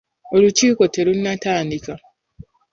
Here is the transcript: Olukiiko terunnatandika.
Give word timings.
Olukiiko 0.35 0.83
terunnatandika. 0.93 1.93